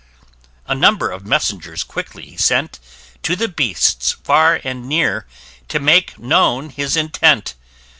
_]A 0.65 0.73
number 0.73 1.11
of 1.11 1.27
messengers 1.27 1.83
quickly 1.83 2.25
he 2.25 2.35
sent 2.35 2.71
[p 2.71 2.79
5] 3.13 3.21
To 3.21 3.35
the 3.35 3.47
beasts, 3.47 4.13
far 4.23 4.59
and 4.63 4.89
near, 4.89 5.27
to 5.67 5.79
make 5.79 6.17
known 6.17 6.71
his 6.71 6.97
intent. 6.97 7.53